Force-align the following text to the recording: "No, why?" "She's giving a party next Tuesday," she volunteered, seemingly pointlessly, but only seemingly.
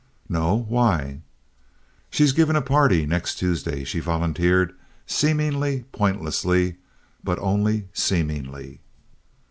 "No, 0.27 0.55
why?" 0.67 1.21
"She's 2.09 2.33
giving 2.33 2.55
a 2.55 2.61
party 2.63 3.05
next 3.05 3.35
Tuesday," 3.35 3.83
she 3.83 3.99
volunteered, 3.99 4.73
seemingly 5.05 5.83
pointlessly, 5.91 6.77
but 7.23 7.37
only 7.37 7.87
seemingly. 7.93 8.79